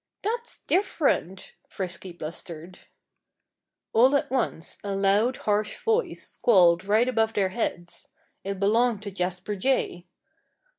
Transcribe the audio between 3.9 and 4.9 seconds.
All at once